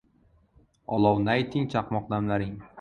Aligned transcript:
Olov 0.97 1.21
nayting, 1.29 1.71
chaqmoq 1.77 2.13
damlaring 2.17 2.61